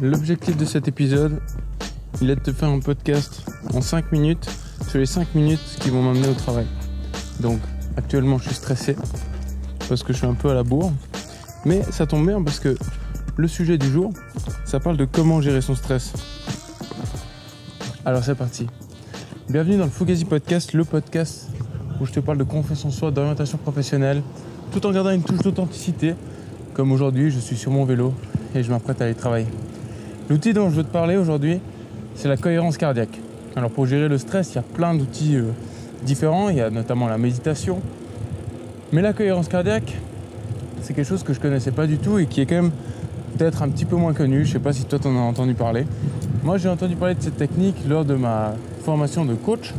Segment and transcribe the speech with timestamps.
[0.00, 1.40] L'objectif de cet épisode,
[2.22, 3.44] il est de te faire un podcast
[3.74, 4.48] en 5 minutes
[4.88, 6.66] sur les 5 minutes qui vont m'amener au travail.
[7.40, 7.60] Donc
[7.96, 8.96] actuellement je suis stressé
[9.88, 10.92] parce que je suis un peu à la bourre.
[11.66, 12.76] Mais ça tombe bien parce que
[13.36, 14.12] le sujet du jour,
[14.64, 16.14] ça parle de comment gérer son stress.
[18.06, 18.66] Alors c'est parti.
[19.50, 21.49] Bienvenue dans le Fugazi Podcast, le podcast
[22.00, 24.22] où je te parle de confiance en soi, d'orientation professionnelle,
[24.72, 26.14] tout en gardant une touche d'authenticité.
[26.74, 28.14] Comme aujourd'hui, je suis sur mon vélo
[28.54, 29.46] et je m'apprête à aller travailler.
[30.28, 31.60] L'outil dont je veux te parler aujourd'hui,
[32.14, 33.20] c'est la cohérence cardiaque.
[33.56, 35.50] Alors pour gérer le stress, il y a plein d'outils euh,
[36.04, 37.80] différents, il y a notamment la méditation.
[38.92, 39.96] Mais la cohérence cardiaque,
[40.82, 42.70] c'est quelque chose que je connaissais pas du tout et qui est quand même
[43.36, 44.44] peut-être un petit peu moins connu.
[44.44, 45.84] Je sais pas si toi tu en as entendu parler.
[46.44, 49.74] Moi j'ai entendu parler de cette technique lors de ma formation de coach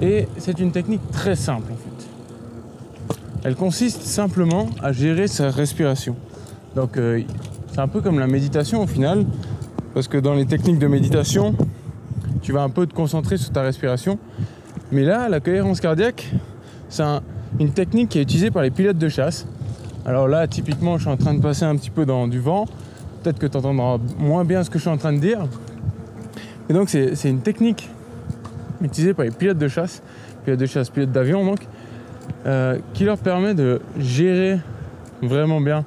[0.00, 2.08] et c'est une technique très simple en fait.
[3.44, 6.16] Elle consiste simplement à gérer sa respiration.
[6.74, 7.22] Donc euh,
[7.72, 9.24] c'est un peu comme la méditation au final,
[9.94, 11.54] parce que dans les techniques de méditation,
[12.42, 14.18] tu vas un peu te concentrer sur ta respiration.
[14.92, 16.32] Mais là, la cohérence cardiaque,
[16.88, 17.02] c'est
[17.58, 19.46] une technique qui est utilisée par les pilotes de chasse.
[20.04, 22.66] Alors là, typiquement, je suis en train de passer un petit peu dans du vent.
[23.22, 25.40] Peut-être que tu entendras moins bien ce que je suis en train de dire.
[26.68, 27.90] Et donc, c'est une technique
[28.82, 30.02] utilisée par les pilotes de chasse,
[30.44, 31.60] pilotes de chasse, pilotes d'avion donc,
[32.46, 34.58] euh, qui leur permet de gérer
[35.22, 35.84] vraiment bien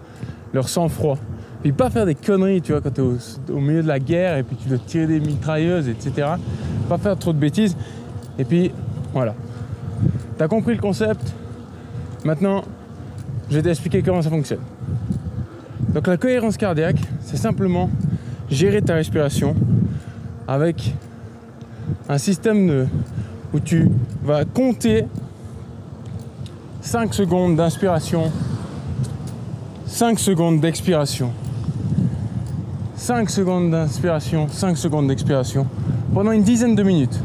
[0.54, 1.18] leur sang-froid.
[1.62, 4.38] Puis pas faire des conneries, tu vois, quand tu es au, milieu de la guerre
[4.38, 6.28] et puis tu dois tirer des mitrailleuses, etc.
[6.88, 7.76] Pas faire trop de bêtises.
[8.38, 8.72] Et puis,
[9.14, 9.36] voilà.
[10.38, 11.34] T'as compris le concept?
[12.24, 12.64] Maintenant,
[13.50, 14.62] je vais t'expliquer comment ça fonctionne.
[15.94, 17.90] Donc la cohérence cardiaque, c'est simplement
[18.50, 19.56] gérer ta respiration
[20.48, 20.94] avec
[22.08, 22.88] un système
[23.54, 23.90] où tu
[24.24, 25.06] vas compter
[26.82, 28.32] 5 secondes d'inspiration,
[29.86, 31.32] 5 secondes d'expiration.
[32.96, 35.66] 5 secondes d'inspiration, 5 secondes d'expiration
[36.14, 37.20] pendant une dizaine de minutes.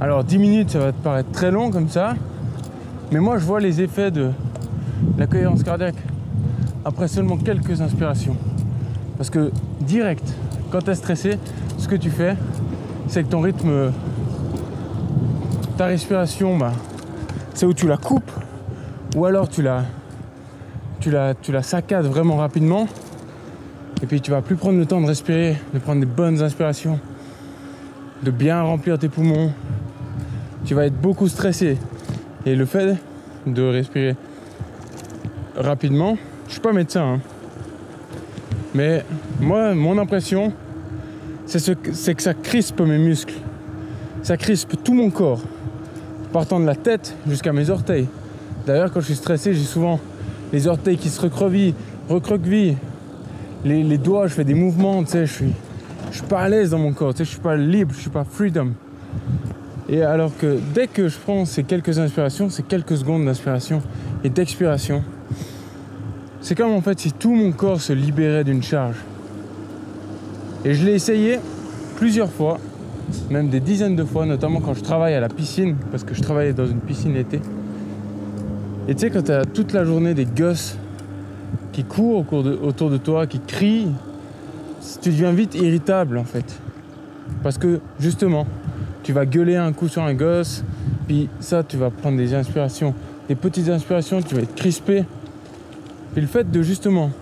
[0.00, 2.14] Alors 10 minutes, ça va te paraître très long comme ça,
[3.12, 4.30] mais moi je vois les effets de
[5.18, 5.96] la cohérence cardiaque
[6.84, 8.36] après seulement quelques inspirations.
[9.16, 10.34] Parce que direct,
[10.70, 11.38] quand tu es stressé,
[11.78, 12.36] ce que tu fais,
[13.08, 13.92] c'est que ton rythme,
[15.76, 16.72] ta respiration, bah,
[17.54, 18.30] c'est où tu la coupes,
[19.14, 19.84] ou alors tu la,
[21.00, 22.86] tu la, tu la saccades vraiment rapidement
[24.02, 27.00] et puis tu vas plus prendre le temps de respirer, de prendre des bonnes inspirations,
[28.22, 29.52] de bien remplir tes poumons.
[30.64, 31.78] Tu vas être beaucoup stressé.
[32.44, 32.96] Et le fait
[33.46, 34.16] de respirer
[35.56, 37.20] rapidement, je suis pas médecin, hein.
[38.74, 39.04] mais
[39.40, 40.52] moi, mon impression,
[41.46, 43.34] c'est que ça crispe mes muscles.
[44.22, 45.40] Ça crispe tout mon corps,
[46.32, 48.08] partant de la tête jusqu'à mes orteils.
[48.66, 50.00] D'ailleurs, quand je suis stressé, j'ai souvent
[50.52, 51.74] les orteils qui se recroquevillent,
[52.08, 52.76] recroquevillent
[53.64, 55.52] les, doigts, je fais des mouvements, tu je suis,
[56.10, 58.00] je suis pas à l'aise dans mon corps, tu sais, je suis pas libre, je
[58.00, 58.72] suis pas freedom.
[59.88, 63.82] Et alors que dès que je prends ces quelques inspirations, ces quelques secondes d'inspiration
[64.24, 65.04] et d'expiration,
[66.40, 68.96] c'est comme en fait si tout mon corps se libérait d'une charge.
[70.66, 71.38] Et je l'ai essayé
[71.94, 72.58] plusieurs fois,
[73.30, 76.20] même des dizaines de fois, notamment quand je travaille à la piscine, parce que je
[76.20, 77.40] travaillais dans une piscine l'été.
[78.88, 80.76] Et tu sais, quand tu as toute la journée des gosses
[81.70, 82.26] qui courent
[82.64, 83.92] autour de toi, qui crient,
[85.00, 86.60] tu deviens vite irritable en fait.
[87.44, 88.44] Parce que justement,
[89.04, 90.64] tu vas gueuler un coup sur un gosse,
[91.06, 92.92] puis ça, tu vas prendre des inspirations,
[93.28, 95.04] des petites inspirations, tu vas être crispé.
[96.12, 97.12] Puis le fait de justement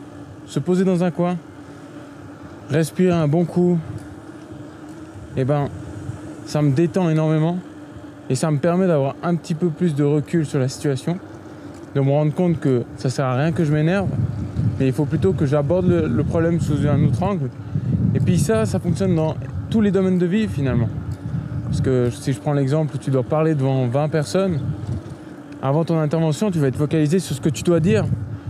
[0.47, 1.37] se poser dans un coin,
[2.71, 3.79] respirer un bon coup,
[5.37, 5.69] eh ben,
[6.47, 7.59] ça me détend énormément
[8.31, 11.19] et ça me permet d'avoir un petit peu plus de recul sur la situation,
[11.95, 14.09] de me rendre compte que ça sert à rien que je m'énerve,
[14.79, 17.51] mais il faut plutôt que j'aborde le, problème sous un autre angle.
[18.15, 19.35] Et puis ça, ça fonctionne dans
[19.71, 20.89] tous les domaines de vie finalement.
[21.67, 24.61] Parce que si je prends l'exemple où tu dois parler devant 20 personnes,
[25.63, 28.05] avant ton intervention, tu vas être focalisé sur ce que tu dois dire.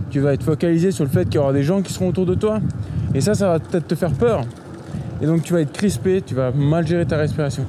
[0.09, 2.25] Tu vas être focalisé sur le fait qu'il y aura des gens qui seront autour
[2.25, 2.59] de toi.
[3.15, 4.43] Et ça, ça va peut-être te faire peur.
[5.21, 7.65] Et donc tu vas être crispé, tu vas mal gérer ta respiration.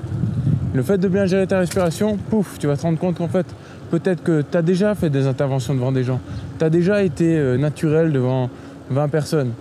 [0.75, 3.47] Le fait de bien gérer ta respiration, pouf, tu vas te rendre compte qu'en fait,
[3.91, 6.21] peut-être que tu as déjà fait des interventions devant des gens.
[6.59, 8.51] Tu as déjà été euh, naturel devant
[8.91, 9.53] 20 personnes.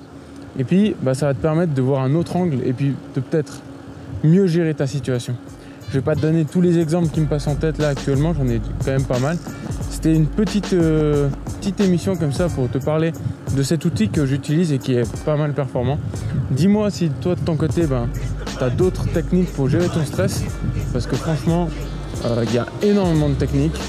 [0.57, 3.21] Et puis, bah, ça va te permettre de voir un autre angle et puis de
[3.21, 3.61] peut-être
[4.23, 5.35] mieux gérer ta situation.
[5.89, 8.33] Je vais pas te donner tous les exemples qui me passent en tête là actuellement,
[8.33, 9.37] j'en ai quand même pas mal.
[9.91, 11.29] C'était une petite, euh,
[11.59, 13.13] petite émission comme ça pour te parler
[13.56, 16.00] de cet outil que j'utilise et qui est pas mal performant.
[16.51, 18.07] Dis-moi si toi de ton côté, ben,
[18.57, 20.44] tu as d'autres techniques pour gérer ton stress,
[20.94, 21.69] parce que franchement,
[22.25, 23.80] euh, il y a énormément de techniques.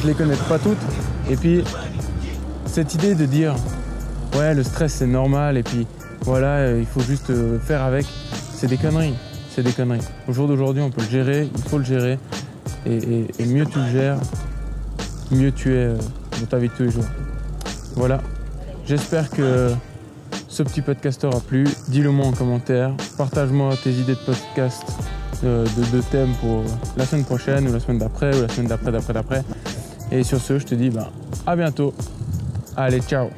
[0.00, 0.78] je les connais pas toutes.
[1.30, 1.62] Et puis,
[2.66, 3.54] cette idée de dire,
[4.36, 5.86] ouais, le stress c'est normal, et puis
[6.24, 8.06] voilà, euh, il faut juste euh, faire avec,
[8.54, 9.14] c'est des conneries.
[9.50, 10.00] C'est des conneries.
[10.26, 12.18] Au jour d'aujourd'hui, on peut le gérer, il faut le gérer.
[12.86, 14.18] Et, mieux tu le gères,
[15.30, 15.96] mieux tu es euh,
[16.40, 17.04] dans ta vie de tous les jours.
[17.94, 18.20] Voilà.
[18.86, 19.70] J'espère que
[20.48, 21.66] ce petit podcast t'aura plu.
[21.88, 22.92] Dis-le moi en commentaire.
[23.16, 24.84] Partage-moi tes idées de podcast,
[25.42, 26.62] de, de, thèmes pour
[26.96, 29.44] la semaine prochaine, ou la semaine d'après, ou la semaine d'après, d'après, d'après.
[30.12, 31.10] Et sur ce, je te dis bah,
[31.46, 31.94] à bientôt.
[32.76, 33.30] Allez, ciao